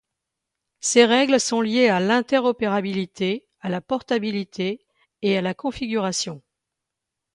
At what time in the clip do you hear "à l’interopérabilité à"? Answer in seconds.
1.89-3.69